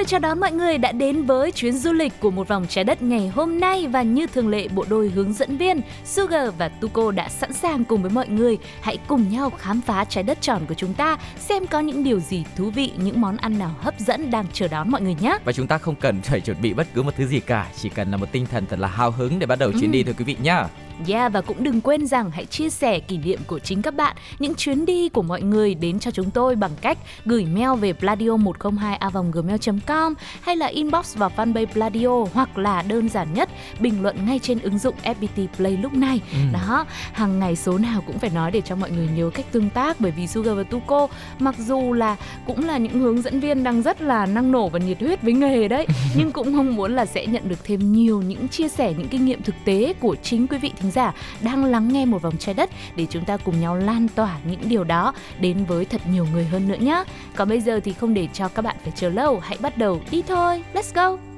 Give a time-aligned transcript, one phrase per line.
[0.00, 2.84] được chào đón mọi người đã đến với chuyến du lịch của một vòng trái
[2.84, 6.68] đất ngày hôm nay và như thường lệ bộ đôi hướng dẫn viên Sugar và
[6.68, 10.40] Tuko đã sẵn sàng cùng với mọi người hãy cùng nhau khám phá trái đất
[10.40, 13.70] tròn của chúng ta xem có những điều gì thú vị, những món ăn nào
[13.80, 15.38] hấp dẫn đang chờ đón mọi người nhé.
[15.44, 17.88] và chúng ta không cần phải chuẩn bị bất cứ một thứ gì cả chỉ
[17.88, 19.92] cần là một tinh thần thật là hào hứng để bắt đầu chuyến Ừ.
[19.92, 20.64] đi thôi quý vị nhá
[21.08, 24.16] Yeah và cũng đừng quên rằng hãy chia sẻ kỷ niệm của chính các bạn,
[24.38, 27.92] những chuyến đi của mọi người đến cho chúng tôi bằng cách gửi mail về
[28.00, 33.48] pladio102a.gmail.com hay là inbox vào fanpage Pladio hoặc là đơn giản nhất
[33.80, 36.20] bình luận ngay trên ứng dụng FPT Play lúc này.
[36.32, 36.38] Ừ.
[36.52, 39.70] Đó, hàng ngày số nào cũng phải nói để cho mọi người nhớ cách tương
[39.70, 41.06] tác bởi vì Sugar và Tuko
[41.38, 44.78] mặc dù là cũng là những hướng dẫn viên đang rất là năng nổ và
[44.78, 45.86] nhiệt huyết với nghề đấy
[46.16, 49.24] nhưng cũng mong muốn là sẽ nhận được thêm nhiều những chia sẻ những kinh
[49.24, 52.54] nghiệm thực tế của chính quý vị thính giả đang lắng nghe một vòng trái
[52.54, 56.26] đất để chúng ta cùng nhau lan tỏa những điều đó đến với thật nhiều
[56.32, 57.04] người hơn nữa nhé.
[57.36, 60.00] Còn bây giờ thì không để cho các bạn phải chờ lâu, hãy bắt đầu
[60.10, 60.62] đi thôi.
[60.74, 61.29] Let's go.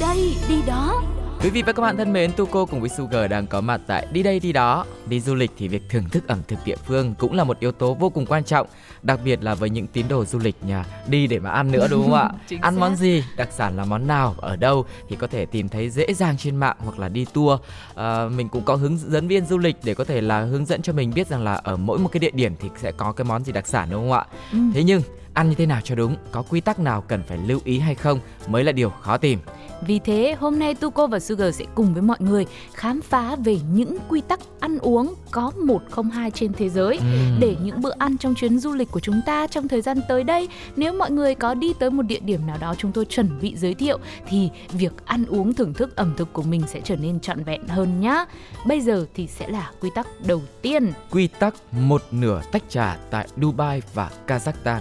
[0.00, 1.02] Đây, đi đó.
[1.42, 4.06] Quý vị và các bạn thân mến, Tuko cùng với Sugar đang có mặt tại
[4.12, 4.84] đi đây đi đó.
[5.06, 7.72] Đi du lịch thì việc thưởng thức ẩm thực địa phương cũng là một yếu
[7.72, 8.66] tố vô cùng quan trọng,
[9.02, 11.88] đặc biệt là với những tín đồ du lịch nhà đi để mà ăn nữa
[11.90, 12.30] đúng không ạ?
[12.60, 12.80] Ăn xác.
[12.80, 16.14] món gì, đặc sản là món nào, ở đâu thì có thể tìm thấy dễ
[16.14, 17.60] dàng trên mạng hoặc là đi tour.
[17.94, 20.82] À, mình cũng có hướng dẫn viên du lịch để có thể là hướng dẫn
[20.82, 23.24] cho mình biết rằng là ở mỗi một cái địa điểm thì sẽ có cái
[23.24, 24.26] món gì đặc sản đúng không ạ?
[24.52, 24.58] Ừ.
[24.74, 25.02] Thế nhưng
[25.38, 27.94] ăn như thế nào cho đúng, có quy tắc nào cần phải lưu ý hay
[27.94, 29.38] không mới là điều khó tìm.
[29.86, 33.58] Vì thế, hôm nay Tuko và Sugar sẽ cùng với mọi người khám phá về
[33.72, 37.40] những quy tắc ăn uống có một không hai trên thế giới Ừm.
[37.40, 40.24] để những bữa ăn trong chuyến du lịch của chúng ta trong thời gian tới
[40.24, 40.48] đây.
[40.76, 43.56] Nếu mọi người có đi tới một địa điểm nào đó chúng tôi chuẩn bị
[43.56, 43.98] giới thiệu
[44.28, 47.68] thì việc ăn uống thưởng thức ẩm thực của mình sẽ trở nên trọn vẹn
[47.68, 48.24] hơn nhá.
[48.66, 50.92] Bây giờ thì sẽ là quy tắc đầu tiên.
[51.10, 54.80] Quy tắc một nửa tách trà tại Dubai và Kazakhstan.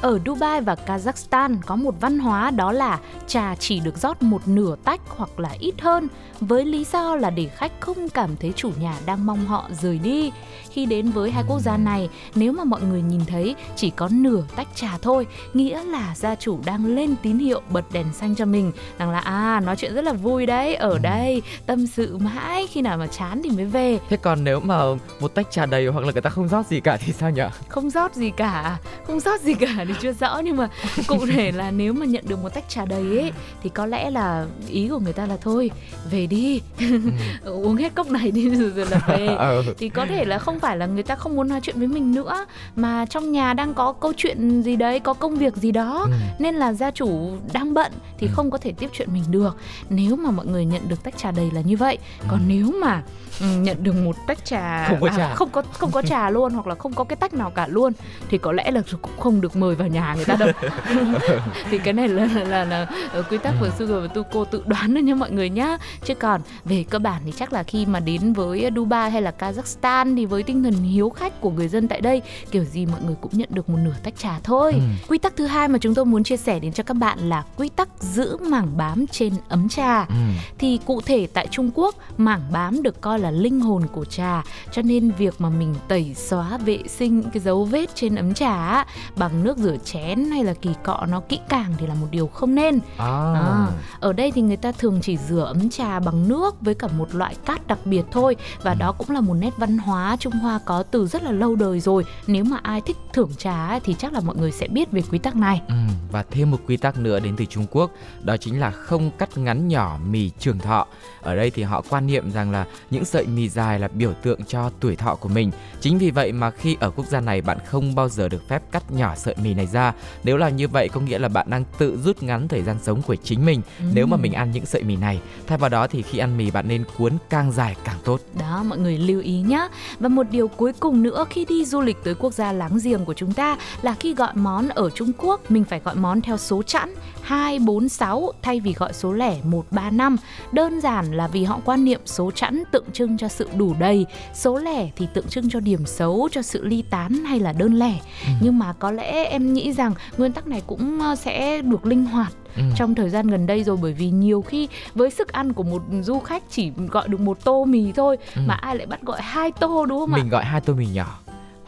[0.00, 4.48] Ở Dubai và Kazakhstan có một văn hóa đó là trà chỉ được rót một
[4.48, 6.08] nửa tách hoặc là ít hơn
[6.40, 9.98] với lý do là để khách không cảm thấy chủ nhà đang mong họ rời
[9.98, 10.32] đi.
[10.70, 14.08] Khi đến với hai quốc gia này, nếu mà mọi người nhìn thấy chỉ có
[14.12, 18.34] nửa tách trà thôi, nghĩa là gia chủ đang lên tín hiệu bật đèn xanh
[18.34, 22.18] cho mình rằng là à nói chuyện rất là vui đấy, ở đây tâm sự
[22.18, 23.98] mãi khi nào mà chán thì mới về.
[24.08, 24.82] Thế còn nếu mà
[25.20, 27.42] một tách trà đầy hoặc là người ta không rót gì cả thì sao nhỉ?
[27.68, 30.68] không rót gì cả không rót gì cả thì chưa rõ nhưng mà
[31.06, 34.10] cụ thể là nếu mà nhận được một tách trà đầy ấy thì có lẽ
[34.10, 35.70] là ý của người ta là thôi
[36.10, 36.60] về đi
[37.44, 39.62] uống hết cốc này đi rồi, rồi là về Ờ.
[39.78, 42.14] thì có thể là không phải là người ta không muốn nói chuyện với mình
[42.14, 42.46] nữa
[42.76, 46.12] mà trong nhà đang có câu chuyện gì đấy có công việc gì đó Ừ.
[46.38, 48.32] nên là gia chủ đang bận thì Ừ.
[48.36, 49.56] không có thể tiếp chuyện mình được
[49.90, 51.98] nếu mà mọi người nhận được tách trà đầy là như vậy
[52.28, 53.00] còn nếu mà ừ,
[53.40, 55.34] nhận được một tách trà Không có à, trà.
[55.34, 57.92] không có không có trà luôn hoặc là không có cái tách nào cả luôn
[58.28, 60.48] thì có lẽ là cũng không được mời vào nhà người ta đâu
[61.70, 64.62] thì cái này là là, là, là ờ, quy tắc của Sugar và Tuko tự
[64.66, 67.86] đoán thôi nha mọi người nhá chứ còn về cơ bản thì chắc là khi
[67.86, 71.68] mà đến với Dubai hay là Kazakhstan thì với tinh thần hiếu khách của người
[71.68, 74.72] dân tại đây kiểu gì mọi người cũng nhận được một nửa tách trà thôi
[74.74, 74.80] Ừ.
[75.08, 77.44] quy tắc thứ hai mà chúng tôi muốn chia sẻ đến cho các bạn là
[77.56, 80.14] quy tắc giữ mảng bám trên ấm trà Ừ.
[80.58, 84.42] thì cụ thể tại Trung Quốc mảng bám được coi là linh hồn của trà
[84.72, 88.84] cho nên việc mà mình tẩy xóa vệ sinh cái dấu vết trên ấm trà
[89.16, 92.26] bằng nước rửa chén hay là kỳ cọ nó kỹ càng thì là một điều
[92.26, 93.06] không nên À.
[93.34, 93.66] À,
[94.00, 97.14] ở đây thì người ta thường chỉ rửa ấm trà bằng nước với cả một
[97.14, 100.58] loại cát đặc biệt thôi và đó cũng là một nét văn hóa Trung Hoa
[100.64, 102.04] có từ rất là lâu đời rồi.
[102.26, 105.18] Nếu mà ai thích thưởng trà thì chắc là mọi người sẽ biết về quy
[105.18, 105.62] tắc này.
[105.68, 105.74] Ừ,
[106.12, 107.90] và thêm một quy tắc nữa đến từ Trung Quốc,
[108.22, 110.86] đó chính là không cắt ngắn nhỏ mì trường thọ.
[111.22, 114.44] Ở đây thì họ quan niệm rằng là những sợi mì dài là biểu tượng
[114.44, 115.50] cho tuổi thọ của mình.
[115.80, 118.62] Chính vì vậy mà khi ở quốc gia này bạn không bao giờ được phép
[118.72, 119.92] cắt nhỏ sợi mì này ra.
[120.24, 123.02] Nếu là như vậy có nghĩa là bạn đang tự rút ngắn thời gian sống
[123.02, 123.84] của chính mình Ừ.
[123.94, 125.20] nếu mà mình ăn những sợi mì này.
[125.46, 128.20] Thay vào đó thì khi ăn mì bạn nên cuốn càng dài càng tốt.
[128.38, 129.68] Đó, mọi người lưu ý nhé.
[130.00, 133.04] Và một điều cuối cùng nữa khi đi du lịch tới quốc gia láng giềng
[133.04, 136.36] của chúng ta là khi gọi món ở Trung Quốc, mình phải gọi món theo
[136.36, 140.16] số chẵn 2, 4, 6 thay vì gọi số lẻ 1, 3, 5.
[140.52, 144.06] Đơn giản là vì họ quan niệm số chẵn tượng trưng cho sự đủ đầy,
[144.34, 147.74] số lẻ thì tượng trưng cho điểm xấu, cho sự ly tán hay là đơn
[147.74, 147.98] lẻ.
[148.40, 152.04] Nhưng mà có lẽ em nghĩ rằng nguyên tắc này cũng ờ, sẽ được linh
[152.06, 152.62] hoạt Ừ.
[152.76, 155.82] trong thời gian gần đây rồi bởi vì nhiều khi với sức ăn của một
[156.02, 158.40] du khách chỉ gọi được một tô mì thôi Ừ.
[158.46, 161.18] mà ai lại bắt gọi hai tô đúng không Mình gọi hai tô mì nhỏ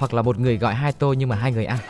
[0.02, 1.78] hoặc là một người gọi hai tô nhưng mà hai người ăn?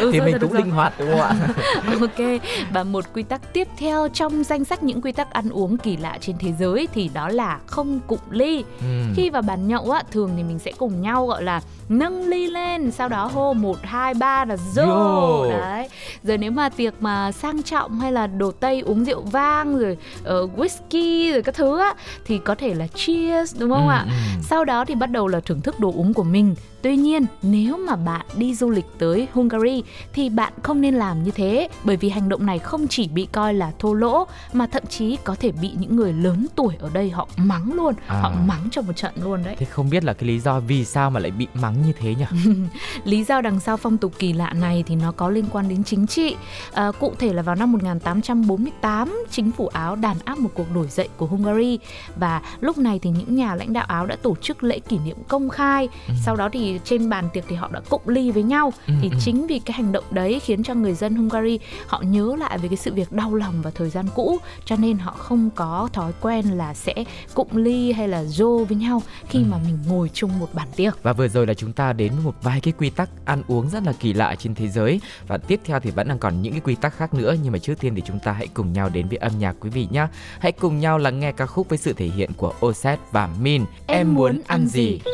[0.00, 1.34] Ừ, thì rồi, mình cũng linh hoạt đúng không ạ?
[2.00, 2.40] ok
[2.72, 5.96] và một quy tắc tiếp theo trong danh sách những quy tắc ăn uống kỳ
[5.96, 8.86] lạ trên thế giới thì đó là không cụng ly Ừ.
[9.14, 12.46] khi vào bàn nhậu á thường thì mình sẽ cùng nhau gọi là nâng ly
[12.50, 15.50] lên sau đó hô một hai ba là dô Yo.
[15.50, 15.88] đấy
[16.24, 19.96] rồi nếu mà tiệc mà sang trọng hay là đồ tây uống rượu vang rồi
[20.42, 21.94] uh, whisky rồi các thứ á
[22.24, 24.12] thì có thể là cheers đúng không Ừ, ạ ừ.
[24.42, 27.76] sau đó thì bắt đầu là thưởng thức đồ uống của mình tuy nhiên nếu
[27.76, 29.82] mà bạn đi du lịch tới Hungary
[30.12, 33.26] thì bạn không nên làm như thế bởi vì hành động này không chỉ bị
[33.32, 36.90] coi là thô lỗ mà thậm chí có thể bị những người lớn tuổi ở
[36.92, 38.20] đây họ mắng luôn À.
[38.20, 40.84] họ mắng cho một trận luôn đấy Thế không biết là cái lý do vì
[40.84, 42.52] sao mà lại bị mắng như thế nhỉ?
[43.04, 45.84] Lý do đằng sau phong tục kỳ lạ này thì nó có liên quan đến
[45.84, 46.36] chính trị.
[46.72, 50.86] À, cụ thể là vào năm 1848, chính phủ Áo đàn áp một cuộc nổi
[50.90, 51.78] dậy của Hungary
[52.16, 55.16] và lúc này thì những nhà lãnh đạo Áo đã tổ chức lễ kỷ niệm
[55.28, 55.88] công khai.
[56.24, 58.72] Sau đó thì trên bàn tiệc thì họ đã cụng ly với nhau.
[58.86, 59.16] Ừ, thì ừ.
[59.20, 62.68] chính vì cái hành động đấy khiến cho người dân Hungary họ nhớ lại về
[62.68, 66.12] cái sự việc đau lòng vào thời gian cũ, cho nên họ không có thói
[66.20, 66.94] quen là sẽ
[67.34, 69.44] cụng ly hay là dô với nhau khi Ừ.
[69.50, 71.02] mà mình ngồi chung một bàn tiệc.
[71.02, 73.68] Và vừa rồi là chúng ta đến với một vài cái quy tắc ăn uống
[73.68, 76.52] rất là kỳ lạ trên thế giới và tiếp theo thì vẫn đang còn những
[76.52, 78.88] cái quy tắc khác nữa nhưng mà trước tiên thì chúng ta hãy cùng nhau
[78.88, 80.06] đến với âm nhạc quý vị nhé.
[80.38, 83.64] Hãy cùng nhau lắng nghe ca khúc với sự thể hiện của Oset và Min.
[83.86, 85.00] Em, muốn ăn gì?
[85.04, 85.10] đi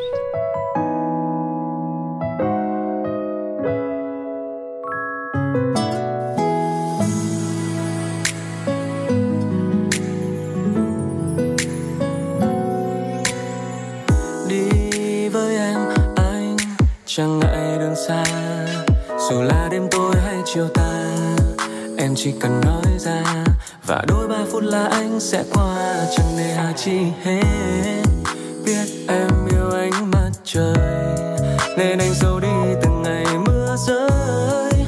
[18.09, 18.25] xa.
[19.31, 21.05] Dù là đêm tối hay chiều tà,
[21.99, 23.45] em chỉ cần nói ra.
[23.87, 28.03] Và đôi ba phút là anh sẽ qua, chẳng nề hà chi hết.
[28.65, 31.17] Biết em yêu ánh mặt trời,
[31.77, 34.87] nên anh giấu đi từng ngày mưa rơi.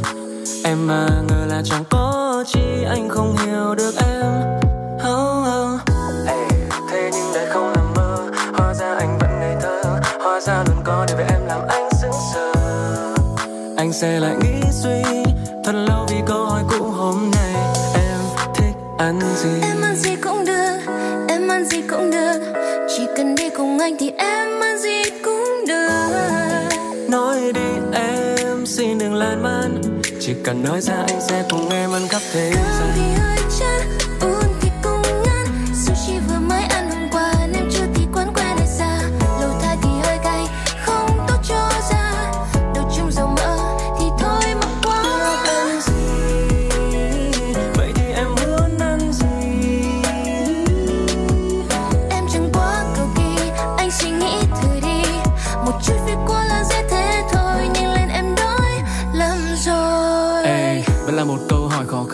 [0.65, 4.18] Em mà ngờ là chẳng có chi anh không hiểu được em.
[14.01, 15.03] Sẽ lại nghĩ suy
[15.65, 17.55] Thật lâu vì câu hỏi cũ hôm nay.
[17.95, 18.21] Em
[18.55, 19.49] thích ăn gì?
[19.63, 20.79] Em ăn gì cũng được,
[21.29, 22.41] em ăn gì cũng được.
[22.97, 26.11] Chỉ cần đi cùng anh thì em ăn gì cũng được.
[27.09, 29.83] Nói đi em xin đừng lan man.
[30.21, 33.38] Chỉ cần nói ra anh sẽ cùng em ăn khắp thế gian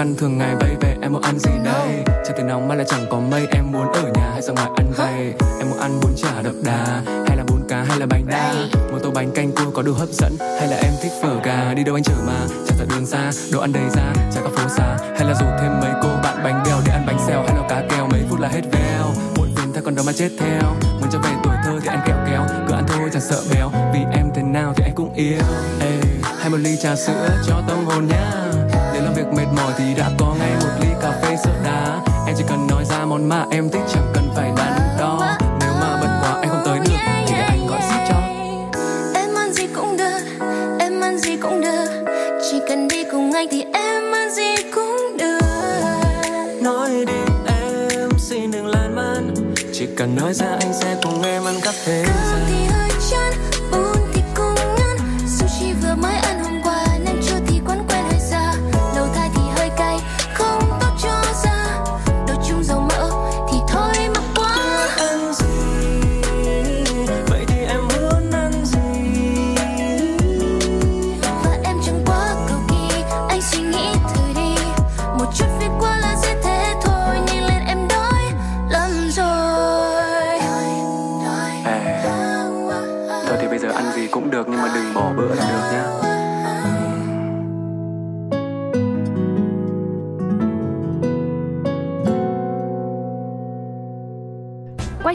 [0.05, 2.05] khăn thường ngày baby Em muốn ăn gì đây?
[2.07, 4.71] Trời thì nóng mà lại chẳng có mây Em muốn ở nhà hay ra ngoài
[4.77, 5.35] ăn vay?
[5.59, 8.55] Em muốn ăn bún chả đậm đà Hay là bún cá hay là bánh đa?
[8.93, 11.75] Một tô bánh canh cua có đủ hấp dẫn Hay là em thích phở gà?
[11.75, 14.49] Đi đâu anh chở mà Chẳng sợ đường xa, đồ ăn đầy ra Chả có
[14.49, 17.43] phố xa Hay là rủ thêm mấy cô bạn bánh bèo Để ăn bánh xèo
[17.47, 19.07] hay là cá kèo Mấy phút là hết veo
[19.37, 22.01] Muộn phiền thay còn đâu mà chết theo Muốn trở về tuổi thơ thì anh
[22.07, 25.15] kẹo kéo Cứ ăn thôi chẳng sợ béo Vì em thế nào thì anh cũng
[25.15, 25.43] yêu
[25.81, 26.01] Ê,
[26.39, 28.45] hay một ly trà sữa cho tâm hồn nhá
[28.95, 32.01] để làm việc mệt mỏi thì đã có ngay một ly cà phê sữa đá.
[32.27, 35.37] Em chỉ cần nói ra món mà em thích chẳng cần phải đắn đo.
[35.61, 36.85] Nếu mà bận quá anh không tới được
[37.27, 38.17] thì để anh gọi ship cho.
[39.15, 40.19] Em ăn gì cũng được,
[40.79, 42.05] em ăn gì cũng được.
[42.51, 45.41] Chỉ cần đi cùng anh thì em ăn gì cũng được.
[46.63, 49.35] Nói đi em xin đừng lan man.
[49.73, 53.33] Chỉ cần nói ra anh sẽ cùng em ăn khắp thế Cơm thì hơi chán,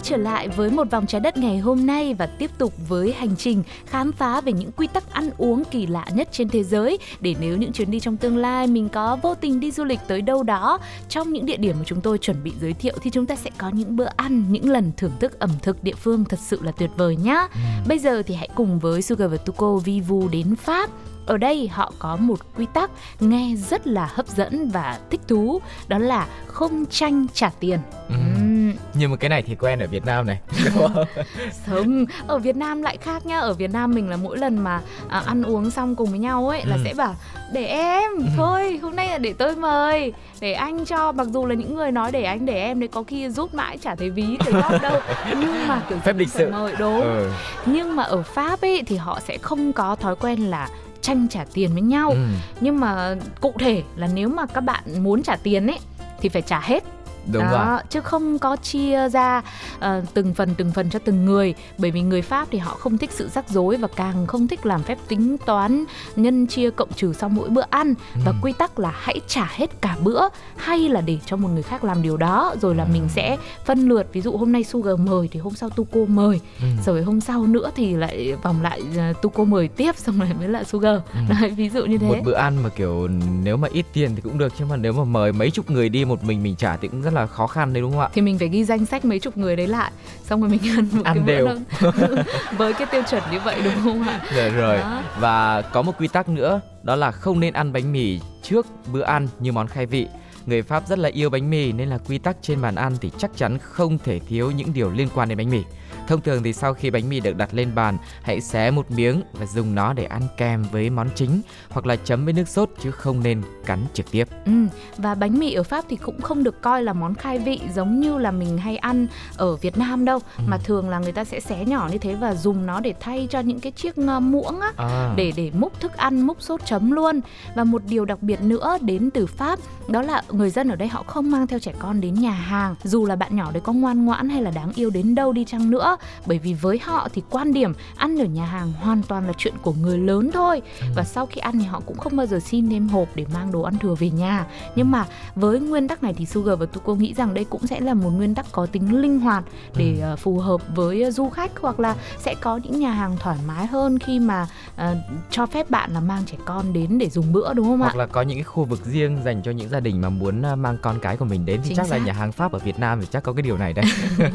[0.10, 3.36] trở lại với một vòng trái đất ngày hôm nay và tiếp tục với hành
[3.38, 6.98] trình khám phá về những quy tắc ăn uống kỳ lạ nhất trên thế giới
[7.20, 10.00] để nếu những chuyến đi trong tương lai mình có vô tình đi du lịch
[10.08, 13.10] tới đâu đó trong những địa điểm mà chúng tôi chuẩn bị giới thiệu thì
[13.10, 16.26] chúng ta sẽ có những bữa ăn, những lần thưởng thức ẩm thực địa phương
[16.26, 17.48] thật sự là tuyệt vời nhá.
[17.88, 20.90] Bây giờ thì hãy cùng với Sugar và Tuko Vivu đến Pháp
[21.26, 25.62] ở đây họ có một quy tắc nghe rất là hấp dẫn và thích thú
[25.88, 28.49] đó là không tranh trả tiền Ừ.
[28.94, 30.40] Nhưng mà cái này thì quen ở Việt Nam này.
[30.66, 32.06] Đúng không?
[32.28, 35.22] ở Việt Nam lại khác nhá ở Việt Nam mình là mỗi lần mà à,
[35.26, 36.82] ăn uống xong cùng với nhau ấy là Ừ.
[36.86, 37.16] sẽ bảo
[37.54, 41.56] để em thôi hôm nay là để tôi mời để anh cho mặc dù là
[41.56, 44.38] những người nói để anh để em đấy có khi rút mãi chả thấy ví
[44.46, 45.00] góp đâu
[45.40, 46.50] nhưng mà kiểu Phép lịch sự.
[46.52, 47.32] mời đúng Ừ.
[47.66, 50.70] nhưng mà ở Pháp ấy thì họ sẽ không có thói quen là
[51.02, 52.18] tranh trả tiền với nhau Ừ.
[52.62, 55.80] nhưng mà cụ thể là nếu mà các bạn muốn trả tiền ấy
[56.22, 56.84] thì phải trả hết
[57.32, 57.80] Đúng đó, rồi.
[57.90, 59.42] chứ không có chia ra
[59.80, 62.98] ờ, từng phần từng phần cho từng người bởi vì người Pháp thì họ không
[62.98, 65.84] thích sự rắc rối và càng không thích làm phép tính toán
[66.16, 67.94] nhân chia cộng trừ sau mỗi bữa ăn
[68.26, 68.38] và Ừ.
[68.42, 70.22] quy tắc là hãy trả hết cả bữa
[70.56, 73.90] hay là để cho một người khác làm điều đó rồi là mình sẽ phân
[73.90, 76.68] lượt ví dụ hôm nay Sugar mời thì hôm sau Tuko mời Ừ.
[76.86, 80.48] rồi hôm sau nữa thì lại vòng lại ờ, Tuko mời tiếp xong rồi mới
[80.50, 81.20] lại Sugar Ừ.
[81.42, 83.08] Đấy, ví dụ như thế một bữa ăn mà kiểu
[83.44, 85.90] nếu mà ít tiền thì cũng được chứ mà nếu mà mời mấy chục người
[85.90, 88.10] đi một mình mình trả thì cũng rất là khó khăn đấy đúng không ạ
[88.14, 89.92] thì mình phải ghi danh sách mấy chục người đấy lại
[90.24, 91.46] xong rồi mình ăn một Ăn cái bữa đều.
[91.46, 91.92] đó.
[92.58, 95.02] với cái tiêu chuẩn như vậy đúng không ạ rồi rồi Đó.
[95.20, 99.02] và có một quy tắc nữa đó là không nên ăn bánh mì trước bữa
[99.02, 100.08] ăn như món khai vị
[100.46, 103.12] người Pháp rất là yêu bánh mì nên là quy tắc trên bàn ăn thì
[103.18, 105.64] chắc chắn không thể thiếu những điều liên quan đến bánh mì
[106.10, 109.22] thông thường thì sau khi bánh mì được đặt lên bàn hãy xé một miếng
[109.34, 112.70] và dùng nó để ăn kèm với món chính hoặc là chấm với nước sốt
[112.84, 114.52] chứ không nên cắn trực tiếp ừ.
[114.98, 118.00] và bánh mì ở Pháp thì cũng không được coi là món khai vị giống
[118.00, 120.44] như là mình hay ăn ở Việt Nam đâu Ừ.
[120.48, 123.28] mà thường là người ta sẽ xé nhỏ như thế và dùng nó để thay
[123.30, 125.14] cho những cái chiếc ờ, muỗng á à.
[125.16, 127.20] để để múc thức ăn múc sốt chấm luôn
[127.56, 130.88] và một điều đặc biệt nữa đến từ Pháp đó là người dân ở đây
[130.88, 133.74] họ không mang theo trẻ con đến nhà hàng dù là bạn nhỏ đấy có
[133.74, 137.08] ngoan ngoãn hay là đáng yêu đến đâu đi chăng nữa bởi vì với họ
[137.14, 140.62] thì quan điểm ăn ở nhà hàng hoàn toàn là chuyện của người lớn thôi
[140.96, 143.52] và sau khi ăn thì họ cũng không bao giờ xin thêm hộp để mang
[143.52, 146.96] đồ ăn thừa về nhà nhưng mà với nguyên tắc này thì Sugar và Tuko
[146.96, 149.44] nghĩ rằng đây cũng sẽ là một nguyên tắc có tính linh hoạt
[149.78, 153.18] để ờ, phù hợp với ờ, du khách hoặc là sẽ có những nhà hàng
[153.20, 154.96] thoải mái hơn khi mà ờ,
[155.32, 157.90] cho phép bạn là mang trẻ con đến để dùng bữa đúng không ạ?
[157.92, 160.42] hoặc là có những cái khu vực riêng dành cho những gia đình mà muốn
[160.58, 162.06] mang con cái của mình đến thì Chính chắc là xác.
[162.06, 163.86] nhà hàng Pháp ở Việt Nam thì chắc có cái điều này đấy.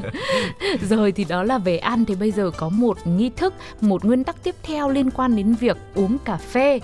[0.88, 4.24] Rồi thì đó là về ăn thì bây giờ có một nghi thức, một nguyên
[4.24, 6.80] tắc tiếp theo liên quan đến việc uống cà phê.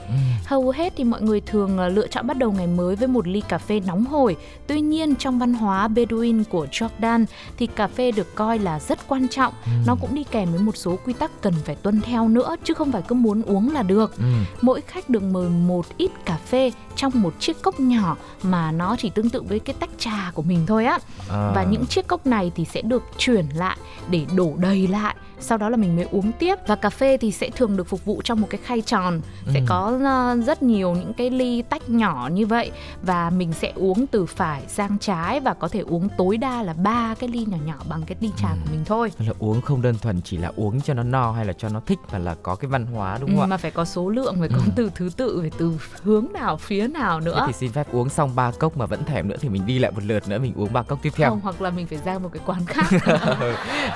[0.47, 3.29] Hầu hết thì mọi người thường ờ, lựa chọn bắt đầu ngày mới với một
[3.29, 4.37] ly cà phê nóng hổi.
[4.67, 7.25] Tuy nhiên trong văn hóa Bedouin của Jordan
[7.57, 9.53] thì cà phê được coi là rất quan trọng.
[9.87, 12.75] Nó cũng đi kèm với một số quy tắc cần phải tuân theo nữa chứ
[12.75, 14.17] không phải cứ muốn uống là được.
[14.17, 14.25] Ừ.
[14.61, 18.97] Mỗi khách được mời một ít cà phê trong một chiếc cốc nhỏ mà nó
[18.99, 20.99] chỉ tương tự với cái tách trà của mình thôi á.
[21.31, 21.53] À.
[21.55, 23.77] Và những chiếc cốc này thì sẽ được chuyển lại
[24.11, 27.31] để đổ đầy lại sau đó là mình mới uống tiếp và cà phê thì
[27.33, 29.21] sẽ thường được phục vụ trong một cái khay tròn
[29.55, 29.65] sẽ Ừ.
[29.69, 32.71] có ờ, rất nhiều những cái ly tách nhỏ như vậy
[33.03, 36.73] và mình sẽ uống từ phải sang trái và có thể uống tối đa là
[36.73, 38.57] ba cái ly nhỏ nhỏ bằng cái ly trà Ừ.
[38.65, 41.45] của mình thôi là uống không đơn thuần chỉ là uống cho nó no hay
[41.45, 43.47] là cho nó thích mà là có cái văn hóa đúng Ừ, không ạ?
[43.47, 44.73] mà phải có số lượng phải có Ừ.
[44.77, 48.09] từ thứ tự phải từ hướng nào phía nào Thế nữa thì xin phép uống
[48.09, 50.53] xong ba cốc mà vẫn thèm nữa thì mình đi lại một lượt nữa mình
[50.57, 51.31] uống ba cốc tiếp theo.
[51.31, 52.87] không hoặc là mình phải ra một cái quán khác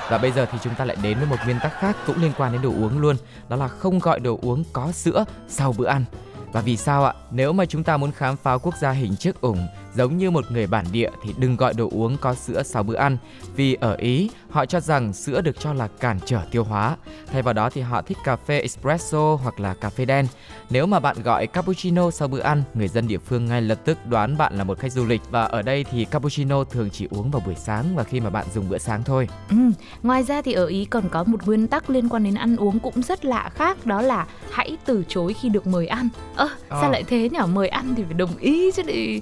[0.09, 2.21] Và bây giờ thì chúng ta lại đến với một một nguyên tắc khác cũng
[2.21, 3.15] liên quan đến đồ uống luôn,
[3.49, 6.05] đó là không gọi đồ uống có sữa sau bữa ăn.
[6.51, 7.13] Và vì sao ạ?
[7.31, 10.51] Nếu mà chúng ta muốn khám phá quốc gia hình chiếc ủng giống như một
[10.51, 13.17] người bản địa thì đừng gọi đồ uống có sữa sau bữa ăn.
[13.55, 16.97] Vì ở Ý, họ cho rằng sữa được cho là cản trở tiêu hóa.
[17.31, 20.27] Thay vào đó thì họ thích cà phê espresso hoặc là cà phê đen.
[20.69, 23.97] Nếu mà bạn gọi cappuccino sau bữa ăn, người dân địa phương ngay lập tức
[24.09, 25.21] đoán bạn là một khách du lịch.
[25.31, 28.45] Và ở đây thì cappuccino thường chỉ uống vào buổi sáng và khi mà bạn
[28.53, 29.27] dùng bữa sáng thôi.
[29.49, 29.55] Ừ.
[30.03, 32.79] Ngoài ra thì ở Ý còn có một nguyên tắc liên quan đến ăn uống
[32.79, 36.09] cũng rất lạ khác đó là hãy từ chối khi được mời ăn.
[36.35, 36.81] Ơ, Ờ.
[36.81, 37.39] sao lại thế nhỉ?
[37.53, 39.19] Mời ăn thì phải đồng ý chứ đi.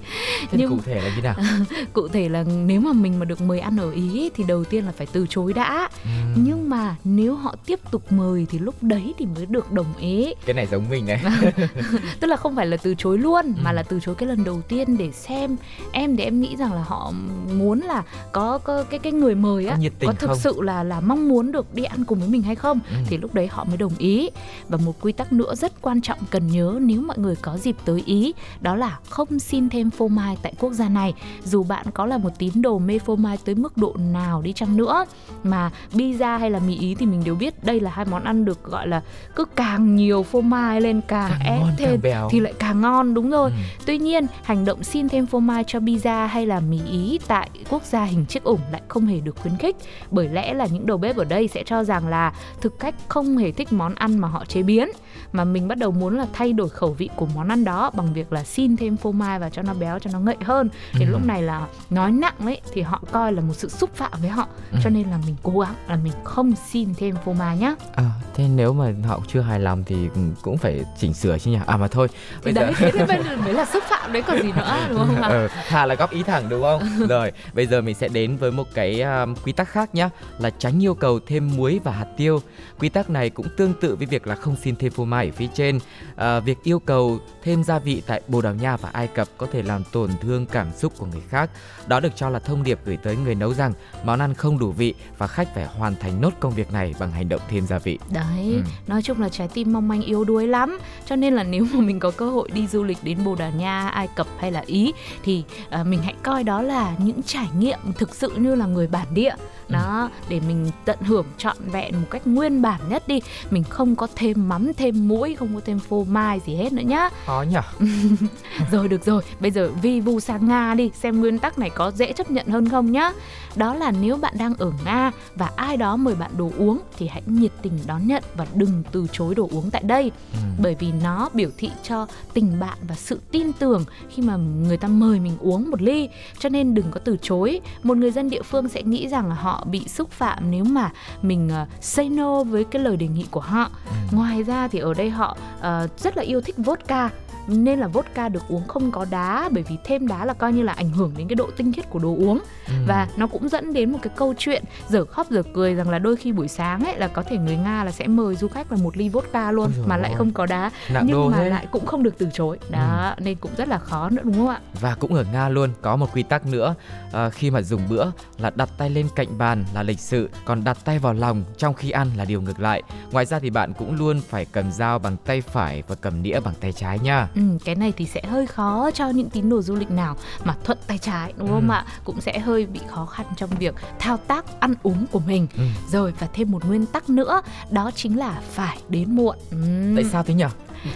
[0.50, 1.34] Thế Nhưng cụ thể là như nào?
[1.92, 4.84] cụ thể là nếu mà mình mà được mời ăn ở Ý thì đầu tiên
[4.84, 5.88] là phải từ chối đã.
[6.04, 9.94] Ừm, Nhưng mà nếu họ tiếp tục mời thì lúc đấy thì mới được đồng
[9.98, 10.34] ý.
[10.46, 11.20] cái này giống mình này.
[12.20, 13.74] Tức là không phải là từ chối luôn mà Ừ.
[13.74, 15.56] là từ chối cái lần đầu tiên để xem.
[15.92, 17.12] Em thì em nghĩ rằng là họ
[17.58, 18.02] muốn là
[18.32, 20.38] có, có cái cái người mời á Có có thực không?
[20.38, 22.96] sự là là mong muốn được đi ăn cùng với mình hay không Ừ.
[23.06, 24.30] thì lúc đấy họ mới đồng ý
[24.68, 27.76] và một quy tắc nữa rất quan trọng cần nhớ nếu mọi người có dịp
[27.84, 31.14] tới Ý, đó là không xin thêm phô mai tại quốc gia này.
[31.44, 34.52] Dù bạn có là một tín đồ mê phô mai tới mức độ nào đi
[34.52, 35.04] chăng nữa,
[35.44, 38.44] mà pizza hay là mì Ý thì mình đều biết đây là hai món ăn
[38.44, 39.02] được gọi là
[39.36, 42.28] cứ càng nhiều phô mai lên càng, Càng ép ngon, càng thêm béo.
[42.30, 43.50] thì lại càng ngon đúng rồi.
[43.50, 43.56] Ừ.
[43.86, 47.50] Tuy nhiên, hành động xin thêm phô mai cho pizza hay là mì Ý tại
[47.70, 49.76] quốc gia hình chiếc ủng lại không hề được khuyến khích
[50.10, 53.36] bởi lẽ là những đầu bếp ở đây sẽ cho rằng là thực khách không
[53.38, 54.88] hề thích món ăn mà họ chế biến
[55.32, 58.12] mà mình bắt đầu muốn là thay đổi khẩu vị của món ăn đó bằng
[58.14, 61.04] việc là xin thêm phô mai vào cho nó béo cho nó ngậy hơn thì
[61.04, 61.10] Ừ.
[61.10, 64.30] lúc này là nói nặng ấy thì họ coi là một sự xúc phạm với
[64.30, 64.78] họ Ừ.
[64.84, 68.04] cho nên là mình cố gắng là mình không xin thêm phô mai nhá À,
[68.34, 69.96] thế nếu mà họ chưa hài lòng thì
[70.42, 71.58] cũng phải chỉnh sửa chứ nhỉ?
[71.66, 72.08] À mà thôi.
[72.44, 74.98] thì đấy thế thì bây giờ mới là xúc phạm đấy còn gì nữa đúng
[75.06, 76.82] không ạ ờ, thà là góp ý thẳng đúng không?
[77.08, 80.50] Rồi, bây giờ mình sẽ đến với một cái um, quy tắc khác nhá, là
[80.50, 82.42] tránh yêu cầu thêm muối và hạt tiêu.
[82.78, 85.32] Quy tắc này cũng tương tự với việc là không xin thêm phô mai ở
[85.36, 85.78] phía trên.
[86.16, 89.46] À, việc yêu cầu thêm gia vị tại Bồ Đào Nha và Ai Cập có
[89.52, 91.50] thể làm tổn thương cảm xúc của người khác.
[91.86, 93.72] Đó được cho là thông điệp gửi tới người nấu rằng
[94.04, 97.10] món ăn không đủ vị và khách phải hoàn thành nốt công việc này bằng
[97.10, 97.98] hành động thêm gia vị.
[98.10, 98.62] Đấy, Ừ.
[98.86, 101.80] nói chung là trái tim mong manh yếu đuối lắm Cho nên là nếu mà
[101.80, 104.62] mình có cơ hội đi du lịch đến Bồ Đào Nha, Ai Cập hay là
[104.66, 104.92] Ý
[105.24, 108.86] Thì à, mình hãy coi đó là những trải nghiệm thực sự như là người
[108.86, 109.34] bản địa
[109.68, 113.96] đó để mình tận hưởng trọn vẹn một cách nguyên bản nhất đi mình không
[113.96, 117.44] có thêm mắm thêm muối không có thêm phô mai gì hết nữa nhá Khó
[117.50, 117.88] nhỉ?
[118.72, 121.90] rồi được rồi, bây giờ vi vu sang Nga đi, xem nguyên tắc này có
[121.90, 123.12] dễ chấp nhận hơn không nhá.
[123.56, 127.06] Đó là nếu bạn đang ở Nga và ai đó mời bạn đồ uống thì
[127.08, 130.10] hãy nhiệt tình đón nhận và đừng từ chối đồ uống tại đây.
[130.32, 130.38] Ừ.
[130.58, 134.76] Bởi vì nó biểu thị cho tình bạn và sự tin tưởng khi mà người
[134.76, 136.08] ta mời mình uống một ly.
[136.38, 137.60] Cho nên đừng có từ chối.
[137.82, 140.90] Một người dân địa phương sẽ nghĩ rằng là họ bị xúc phạm nếu mà
[141.22, 143.70] mình ờ, say no với cái lời đề nghị của họ.
[143.86, 144.16] Ừ.
[144.16, 147.10] Ngoài ra thì ở đây họ ờ, rất là yêu thích vodka
[147.46, 150.62] nên là vodka được uống không có đá bởi vì thêm đá là coi như
[150.62, 152.72] là ảnh hưởng đến cái độ tinh khiết của đồ uống Ừ.
[152.86, 155.98] và nó cũng dẫn đến một cái câu chuyện dở khóc dở cười rằng là
[155.98, 158.72] đôi khi buổi sáng ấy là có thể người Nga là sẽ mời du khách
[158.72, 160.18] là một ly vodka luôn Ôi mà lại ôi.
[160.18, 161.44] không có đá Nặng nhưng mà thế.
[161.44, 161.50] Ừ.
[161.50, 164.48] lại cũng không được từ chối đó nên cũng rất là khó nữa đúng không
[164.48, 166.74] ạ Và cũng ở Nga luôn có một quy tắc nữa
[167.12, 168.06] à, khi mà dùng bữa
[168.38, 171.74] là đặt tay lên cạnh bàn là lịch sự, còn đặt tay vào lòng trong
[171.74, 172.82] khi ăn là điều ngược lại.
[173.12, 176.40] Ngoài ra thì bạn cũng luôn phải cầm dao bằng tay phải và cầm đĩa
[176.40, 177.28] bằng tay trái nha.
[177.34, 180.54] Ừ, cái này thì sẽ hơi khó cho những tín đồ du lịch nào mà
[180.64, 181.72] thuận tay trái đúng không Ừ.
[181.74, 181.84] ạ?
[182.04, 185.46] Cũng sẽ hơi bị khó khăn trong việc thao tác ăn uống của mình.
[185.56, 185.64] Ừ.
[185.90, 189.36] Rồi và thêm một nguyên tắc nữa, đó chính là phải đến muộn.
[189.50, 189.94] Ừm.
[189.96, 190.44] Tại sao thế nhỉ?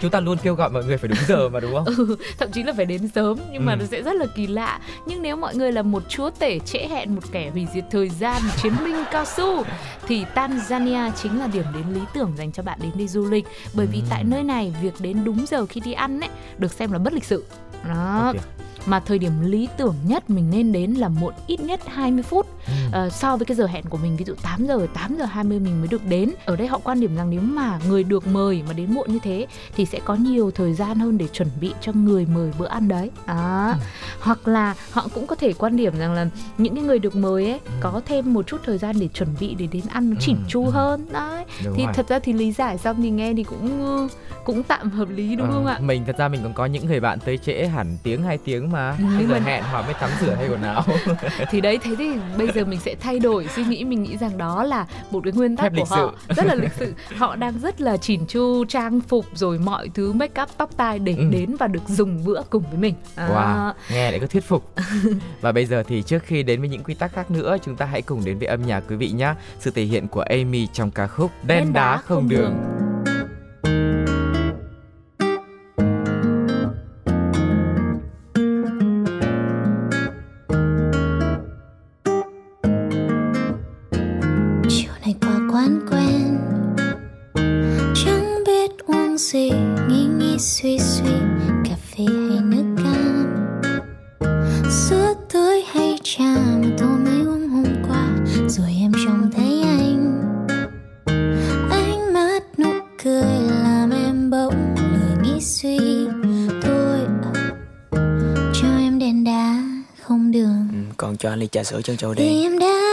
[0.01, 1.85] Chúng ta luôn kêu gọi mọi người phải đúng giờ mà đúng không?
[1.97, 3.77] Ừ, thậm chí là phải đến sớm nhưng mà Ừ.
[3.79, 6.87] nó sẽ rất là kỳ lạ nhưng nếu mọi người là một chúa tể trễ
[6.87, 9.63] hẹn một kẻ hủy diệt thời gian chiến binh cao su
[10.07, 13.45] thì Tanzania chính là điểm đến lý tưởng dành cho bạn đến đi du lịch
[13.73, 14.05] bởi vì Ừ.
[14.09, 17.13] tại nơi này việc đến đúng giờ khi đi ăn ấy được xem là bất
[17.13, 17.45] lịch sự
[17.89, 18.35] đó Ok.
[18.85, 22.47] mà thời điểm lý tưởng nhất mình nên đến là muộn ít nhất 20 phút
[22.67, 22.73] Ừ.
[22.91, 25.59] Ờ, so với cái giờ hẹn của mình ví dụ 8 giờ 8 giờ 20
[25.59, 28.63] mình mới được đến ở đây họ quan điểm rằng nếu mà người được mời
[28.67, 29.47] mà đến muộn như thế
[29.79, 32.87] thì sẽ có nhiều thời gian hơn để chuẩn bị cho người mời bữa ăn
[32.87, 33.85] đấy à, Ừ.
[34.21, 37.45] hoặc là họ cũng có thể quan điểm rằng là những cái người được mời
[37.49, 40.35] ấy có thêm một chút thời gian để chuẩn bị để đến ăn nó chỉn
[40.35, 40.71] Ừ, chu ừ.
[40.71, 41.93] hơn đấy Đúng thì rồi.
[41.93, 44.07] thật ra thì lý giải xong thì nghe thì cũng ờ,
[44.45, 46.85] cũng tạm hợp lý đúng Ờ, không ạ Mình thật ra mình cũng có những
[46.87, 48.95] người bạn tới trễ hẳn tiếng hai tiếng mà.
[48.99, 50.83] Ừ, Bây giờ mà- hẹn họ mới tắm rửa thay quần áo.
[51.51, 54.37] thì đấy thế thì bây giờ mình sẽ thay đổi suy nghĩ mình nghĩ rằng
[54.37, 57.59] đó là một cái nguyên tắc Phép của họ rất là lịch sự họ đang
[57.59, 61.23] rất là chỉn chu trang phục rồi mọi thứ make up tóc tai để Ừ.
[61.31, 64.73] đến và được dùng bữa cùng với mình à, Wow, nghe lại có thuyết phục.
[65.41, 67.85] Và bây giờ thì trước khi đến với những quy tắc khác nữa, chúng ta
[67.85, 69.33] hãy cùng đến với âm nhạc quý vị nhé.
[69.59, 72.53] Sự thể hiện của Amy trong ca khúc Đen đá không đường.
[72.79, 72.88] chiều
[111.59, 112.88] trà sữa chân châu vì đen em đã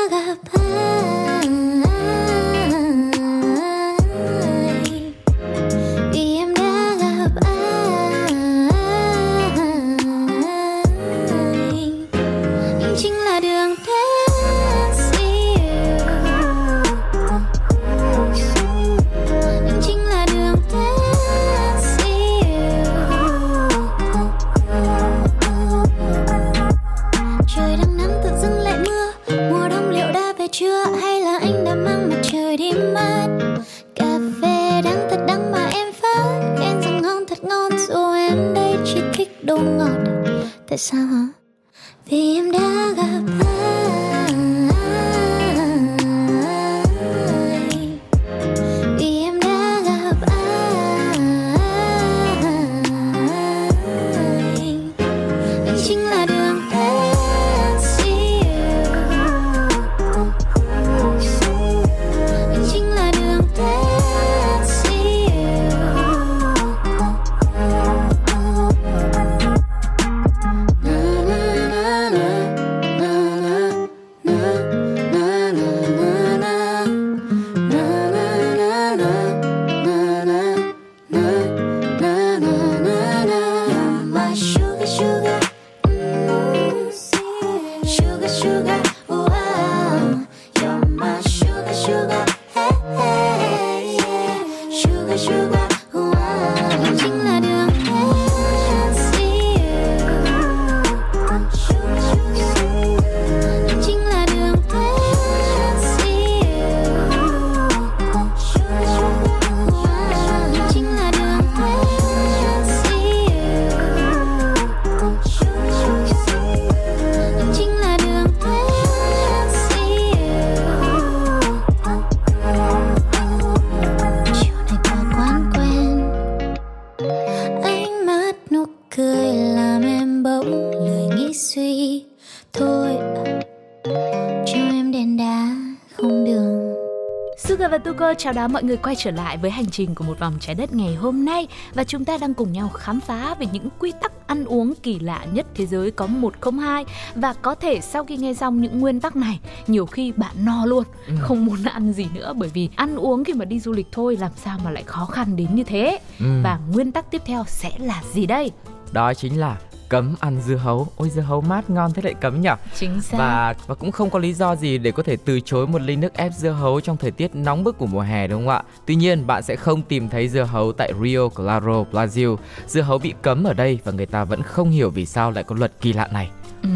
[137.96, 140.54] Tuko chào đón mọi người quay trở lại với hành trình của một vòng trái
[140.54, 141.48] đất ngày hôm nay.
[141.74, 144.98] Và chúng ta đang cùng nhau khám phá về những quy tắc ăn uống kỳ
[144.98, 149.00] lạ nhất thế giới có 102 và có thể sau khi nghe xong những nguyên
[149.00, 150.84] tắc này nhiều khi bạn no luôn
[151.20, 152.32] không muốn ăn gì nữa.
[152.36, 155.04] Bởi vì ăn uống khi mà đi du lịch thôi làm sao mà lại khó
[155.04, 155.98] khăn đến như thế?
[156.20, 156.26] Ừ.
[156.44, 158.50] và nguyên tắc tiếp theo sẽ là gì đây?
[158.92, 159.56] Đó chính là
[159.88, 160.88] cấm ăn dưa hấu.
[160.96, 162.50] Ôi dưa hấu mát ngon thế lại cấm nhỉ?
[162.74, 165.66] chính xác Và và cũng không có lý do gì để có thể từ chối
[165.66, 168.40] một ly nước ép dưa hấu trong thời tiết nóng bức của mùa hè đúng
[168.40, 168.62] không ạ?
[168.86, 172.36] Tuy nhiên, bạn sẽ không tìm thấy dưa hấu tại Rio Claro, Brazil.
[172.66, 175.44] Dưa hấu bị cấm ở đây và người ta vẫn không hiểu vì sao lại
[175.44, 176.30] có luật kỳ lạ này.
[176.62, 176.68] ừ.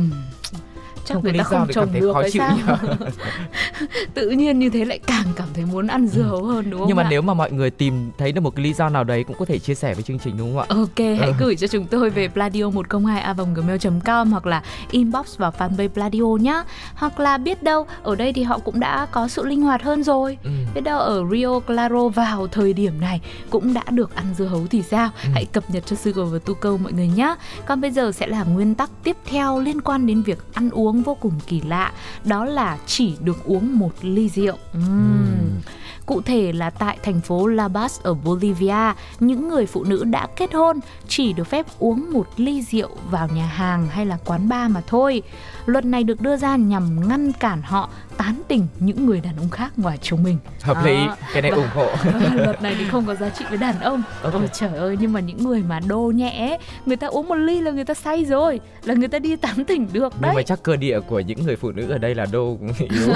[1.04, 2.76] Chắc Không người ta không trồng được chịu sao
[4.14, 6.88] tự nhiên như thế lại càng cảm thấy muốn ăn dưa hấu hơn đúng không
[6.88, 7.06] Nhưng mà ạ?
[7.10, 9.44] nếu mà mọi người tìm thấy được một cái lý do nào đấy cũng có
[9.44, 10.66] thể chia sẻ với chương trình đúng không ạ?
[10.68, 15.88] Ok, hãy gửi cho chúng tôi về pladio 102 gmail.com hoặc là inbox vào fanpage
[15.88, 16.64] Pladio nhá.
[16.94, 20.02] Hoặc là biết đâu ở đây thì họ cũng đã có sự linh hoạt hơn
[20.02, 20.38] rồi.
[20.44, 20.50] Ừ.
[20.74, 24.66] Biết đâu ở Rio Claro vào thời điểm này cũng đã được ăn dưa hấu
[24.70, 25.10] thì sao?
[25.24, 25.28] Ừ.
[25.34, 27.34] Hãy cập nhật cho Sugar và Tu Câu mọi người nhé.
[27.66, 30.89] Còn bây giờ sẽ là nguyên tắc tiếp theo liên quan đến việc ăn uống
[30.92, 31.92] vô cùng kỳ lạ.
[32.24, 34.56] Đó là chỉ được uống một ly rượu.
[34.78, 35.60] Uhm.
[36.06, 40.26] Cụ thể là tại thành phố La Paz ở Bolivia, những người phụ nữ đã
[40.36, 44.48] kết hôn chỉ được phép uống một ly rượu vào nhà hàng hay là quán
[44.48, 45.22] bar mà thôi.
[45.66, 49.50] Luật này được đưa ra nhằm ngăn cản họ tán tỉnh những người đàn ông
[49.50, 50.38] khác ngoài chúng mình.
[50.62, 51.16] Hợp lý, Đó.
[51.32, 51.86] cái này Và- ủng hộ.
[52.44, 54.32] luật này thì không có giá trị với đàn ông Ok.
[54.34, 57.60] ôi trời ơi nhưng mà những người mà đô nhẹ người ta uống một ly
[57.60, 60.42] là người ta say rồi là người ta đi tán tỉnh được Nhưng mà đấy
[60.44, 63.14] chắc cơ địa của những người phụ nữ ở đây là đô cũng yếu.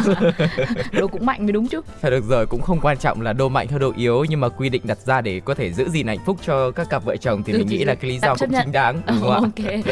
[0.92, 3.48] đô cũng mạnh mới đúng chứ Thôi được rồi, cũng không quan trọng là đô
[3.48, 6.06] mạnh hay đô yếu nhưng mà quy định đặt ra để có thể giữ gìn
[6.06, 8.34] hạnh phúc cho các cặp vợ chồng thì Ừ, mình nghĩ là cái lý do
[8.40, 8.62] cũng nhận.
[8.64, 9.84] chính đáng đúng không ok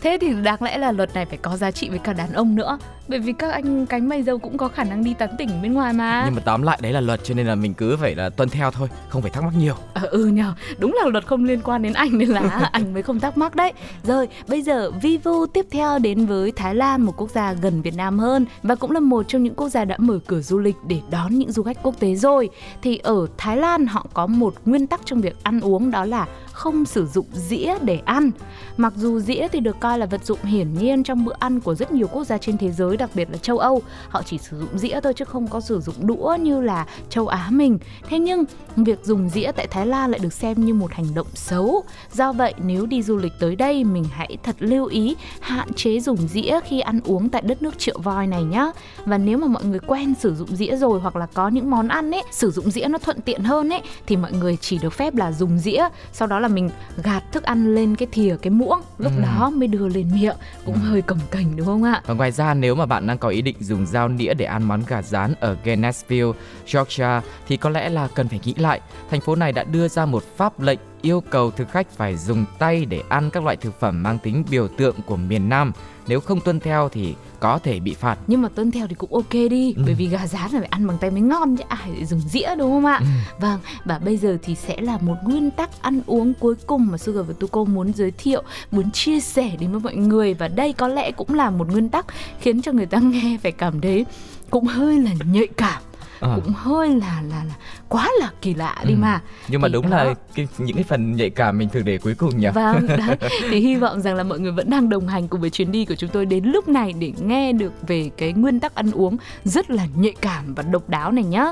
[0.00, 2.54] thế thì đáng lẽ là luật này phải có giá trị với cả đàn ông
[2.54, 5.62] nữa bởi vì các anh cánh mày dâu cũng có khả năng đi tán tỉnh
[5.62, 6.22] bên ngoài mà.
[6.24, 8.48] Nhưng mà tóm lại đấy là luật cho nên là mình cứ phải là tuân
[8.48, 9.74] theo thôi, không phải thắc mắc nhiều.
[9.94, 12.40] Ờ, ừ nhờ đúng là luật không liên quan đến anh nên là
[12.72, 13.72] anh mới không thắc mắc đấy.
[14.02, 17.96] Rồi bây giờ Vivo tiếp theo đến với Thái Lan một quốc gia gần Việt
[17.96, 20.76] Nam hơn và cũng là một trong những quốc gia đã mở cửa du lịch
[20.86, 22.48] để đón những du khách quốc tế rồi.
[22.82, 26.26] Thì ở Thái Lan họ có một nguyên tắc trong việc ăn uống đó là
[26.60, 28.30] không sử dụng dĩa để ăn.
[28.76, 31.74] Mặc dù dĩa thì được coi là vật dụng hiển nhiên trong bữa ăn của
[31.74, 33.82] rất nhiều quốc gia trên thế giới, đặc biệt là châu Âu.
[34.08, 37.28] Họ chỉ sử dụng dĩa thôi chứ không có sử dụng đũa như là châu
[37.28, 37.78] Á mình.
[38.08, 38.44] Thế nhưng,
[38.76, 41.84] việc dùng dĩa tại Thái Lan lại được xem như một hành động xấu.
[42.12, 46.00] Do vậy, nếu đi du lịch tới đây, mình hãy thật lưu ý hạn chế
[46.00, 48.66] dùng dĩa khi ăn uống tại đất nước triệu voi này nhá.
[49.04, 51.88] Và nếu mà mọi người quen sử dụng dĩa rồi hoặc là có những món
[51.88, 54.92] ăn ấy, sử dụng dĩa nó thuận tiện hơn ấy, thì mọi người chỉ được
[54.92, 55.88] phép là dùng dĩa.
[56.12, 56.70] Sau đó là mình
[57.04, 59.22] gạt thức ăn lên cái thìa cái muỗng lúc Ừ.
[59.22, 62.54] đó mới đưa lên miệng cũng hơi cồng kềnh đúng không ạ Và ngoài ra
[62.54, 65.34] nếu mà bạn đang có ý định dùng dao nĩa để ăn món gà rán
[65.40, 66.32] ở Gainesville,
[66.72, 68.80] Georgia thì có lẽ là cần phải nghĩ lại.
[69.10, 72.44] Thành phố này đã đưa ra một pháp lệnh yêu cầu thực khách phải dùng
[72.58, 75.72] tay để ăn các loại thực phẩm mang tính biểu tượng của miền Nam.
[76.08, 78.18] Nếu không tuân theo thì có thể bị phạt.
[78.26, 79.82] nhưng mà tuân theo thì cũng ok đi Ừ.
[79.86, 82.20] bởi vì gà rán là phải ăn bằng tay mới ngon chứ ai lại dùng
[82.20, 83.06] dĩa đúng không ạ Ừ.
[83.40, 86.98] vâng và bây giờ thì sẽ là một nguyên tắc ăn uống cuối cùng mà
[86.98, 90.72] Sugar và Tuko muốn giới thiệu muốn chia sẻ đến với mọi người và đây
[90.72, 92.06] có lẽ cũng là một nguyên tắc
[92.40, 94.06] khiến cho người ta nghe phải cảm thấy
[94.50, 95.82] cũng hơi là nhạy cảm
[96.20, 96.40] Ờ.
[96.44, 97.54] cũng hơi là là là
[97.88, 98.98] quá là kỳ lạ đi Ừ.
[98.98, 99.96] mà Nhưng mà Thì đúng đó.
[100.04, 102.48] là cái, những cái phần nhạy cảm mình thường để cuối cùng nhỉ.
[102.54, 103.16] Vâng, đấy.
[103.50, 105.84] Thì hy vọng rằng là mọi người vẫn đang đồng hành cùng với chuyến đi
[105.84, 109.16] của chúng tôi đến lúc này để nghe được về cái nguyên tắc ăn uống
[109.44, 111.44] rất là nhạy cảm và độc đáo này nhá.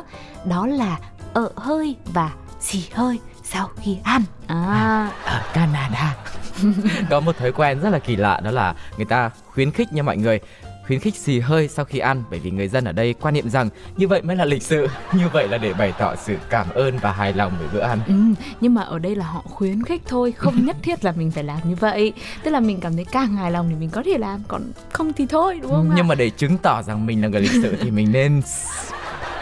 [0.45, 0.99] Đó là
[1.33, 4.23] ợ hơi và xì hơi sau khi ăn.
[4.47, 6.17] À, ở Canada
[7.11, 10.03] có một thói quen rất là kỳ lạ đó là người ta khuyến khích nha
[10.03, 10.41] mọi người
[10.89, 13.51] khuyến khích xì hơi sau khi ăn bởi vì người dân ở đây quan niệm
[13.51, 16.67] rằng như vậy mới là lịch sự như vậy là để bày tỏ sự cảm
[16.71, 18.15] ơn và hài lòng với bữa ăn ừ,
[18.61, 21.45] nhưng mà ở đây là họ khuyến khích thôi, không nhất thiết là mình phải
[21.45, 22.13] làm như vậy.
[22.43, 25.13] Tức là mình cảm thấy càng hài lòng thì mình có thể làm, còn không
[25.13, 25.95] thì thôi đúng không ạ?
[25.97, 28.43] nhưng mà để chứng tỏ rằng mình là người lịch sự thì mình nên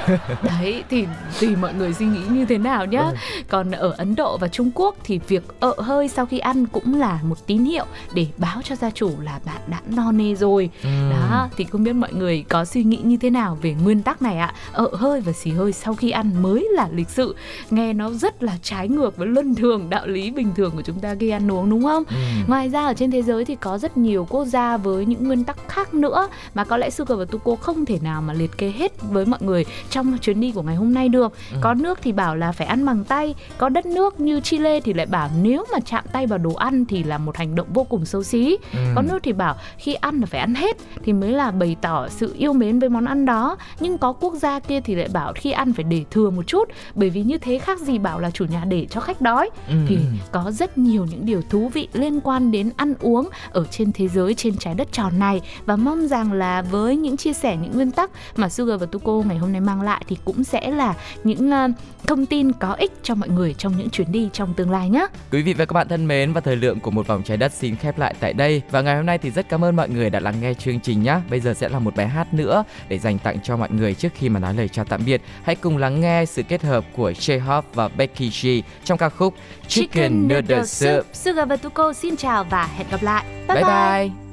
[0.42, 1.06] Đấy thì
[1.40, 3.02] tùy mọi người suy nghĩ như thế nào nhá.
[3.02, 3.16] Ừ.
[3.48, 6.94] Còn ở Ấn Độ và Trung Quốc thì việc ợ hơi sau khi ăn cũng
[6.94, 10.70] là một tín hiệu để báo cho gia chủ là bạn đã no nê rồi.
[10.82, 11.10] Ừm.
[11.10, 14.22] Đó, thì không biết mọi người có suy nghĩ như thế nào về nguyên tắc
[14.22, 14.54] này ạ?
[14.72, 17.36] Ợ hơi và xì hơi sau khi ăn mới là lịch sự.
[17.70, 21.00] Nghe nó rất là trái ngược với luân thường đạo lý bình thường của chúng
[21.00, 22.04] ta khi ăn uống đúng không?
[22.08, 22.16] Ừm.
[22.46, 25.44] Ngoài ra ở trên thế giới thì có rất nhiều quốc gia với những nguyên
[25.44, 28.72] tắc khác nữa mà có lẽ Sugar và Tuko không thể nào mà liệt kê
[28.76, 29.64] hết với mọi người
[29.96, 31.32] trong chuyến đi của ngày hôm nay được.
[31.52, 31.56] Ừ.
[31.60, 34.92] Có nước thì bảo là phải ăn bằng tay, có đất nước như Chile thì
[34.92, 37.84] lại bảo nếu mà chạm tay vào đồ ăn thì là một hành động vô
[37.84, 38.56] cùng xấu xí.
[38.72, 38.94] Ừm.
[38.94, 42.08] Có nước thì bảo khi ăn là phải ăn hết thì mới là bày tỏ
[42.08, 43.56] sự yêu mến với món ăn đó.
[43.80, 46.68] Nhưng có quốc gia kia thì lại bảo khi ăn phải để thừa một chút
[46.94, 49.86] bởi vì như thế khác gì bảo là chủ nhà để cho khách đói Ừm,
[49.88, 49.98] thì
[50.32, 54.08] có rất nhiều những điều thú vị liên quan đến ăn uống ở trên thế
[54.08, 57.72] giới trên trái đất tròn này và mong rằng là với những chia sẻ những
[57.72, 60.94] nguyên tắc mà Sugar và Tuko ngày hôm nay mang lại thì cũng sẽ là
[61.24, 61.68] những ờ,
[62.06, 65.06] thông tin có ích cho mọi người trong những chuyến đi trong tương lai nhé.
[65.32, 67.52] Quý vị và các bạn thân mến và thời lượng của một vòng trái đất
[67.52, 70.10] xin khép lại tại đây và ngày hôm nay thì rất cảm ơn mọi người
[70.10, 71.20] đã lắng nghe chương trình nhé.
[71.30, 74.12] Bây giờ sẽ là một bài hát nữa để dành tặng cho mọi người trước
[74.14, 75.22] khi mà nói lời chào tạm biệt.
[75.42, 78.46] Hãy cùng lắng nghe sự kết hợp của J-Hope và Becky G
[78.84, 79.34] trong ca khúc
[79.68, 81.06] Chicken Noodle Soup.
[81.12, 83.24] Sugar và Tuko xin chào và hẹn gặp lại.
[83.48, 84.25] Bye bye.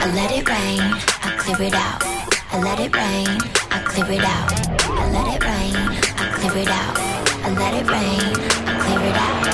[0.00, 2.02] I let it rain, I clear it out.
[2.52, 3.28] I let it rain,
[3.70, 4.52] I clear it out.
[4.88, 5.76] I let it rain,
[6.16, 6.98] I clear it out.
[7.44, 9.44] I let it rain, I clear it out.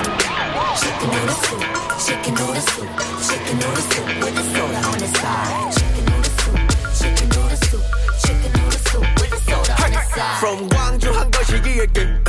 [0.79, 1.63] Chicken noodle soup,
[2.07, 2.89] chicken noodle soup,
[3.27, 5.73] chicken noodle soup with the soda on the side.
[5.75, 6.59] Chicken noodle soup,
[6.99, 7.85] chicken noodle soup,
[8.23, 10.39] chicken noodle soup with the soda on the side.
[10.39, 12.23] From 광주 한 거시기에 그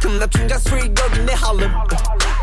[0.00, 0.68] 금남 충장 스트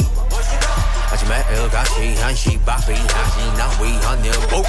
[1.30, 4.62] 마지막 일같이 한시 바삐 하지 난위 헌일 보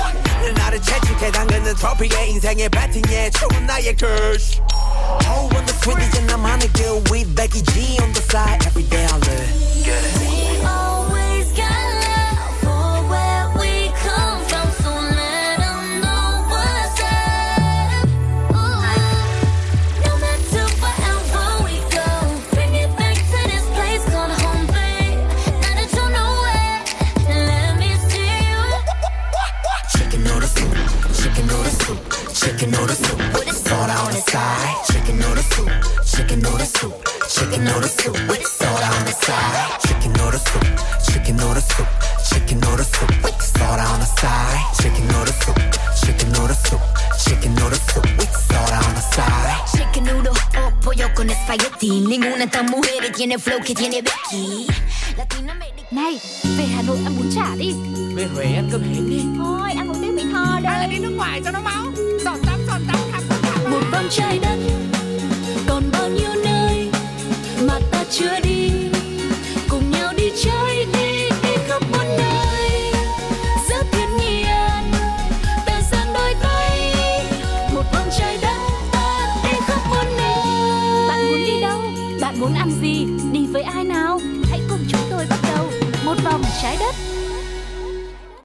[0.56, 4.62] 나를 채찍해 당근은 트로피의 인생의 배팅에 추운 나의 curse
[5.27, 9.06] Oh on the sweet 이제 나만의 길 with Becky G on the side every day
[9.06, 10.50] I live Get it
[32.42, 33.20] Chicken noodle soup
[33.55, 35.70] soda on the side Chicken noodle soup
[36.05, 36.92] Chicken noodle soup
[37.31, 40.66] Chicken noodle soup soda on the side Chicken noodle soup
[41.07, 41.87] Chicken noodle soup
[42.28, 45.59] Chicken noodle soup soda on the side Chicken noodle soup
[46.02, 46.83] Chicken noodle soup
[47.24, 48.07] Chicken noodle soup
[48.50, 52.00] soda on the side Chicken noodle, oh pollo con espagueti.
[52.00, 54.66] Ninguna tan mujer tiene flow que tiene Becky.
[55.16, 55.83] Latinoamérica.
[55.90, 56.20] Này,
[56.57, 57.72] về Hà Nội ăn bún chả đi.
[58.14, 60.00] Về Huế ăn cơm hến đi Thôi, ăn Tho
[60.64, 61.85] Hay là đi nước ngoài cho nó máu.
[62.25, 63.70] Giọt tắm, giọt tắm, khắp khắp.
[63.70, 64.57] Một vòng trái đất
[65.68, 66.90] còn bao nhiêu nơi
[67.66, 68.62] mà ta chưa đi?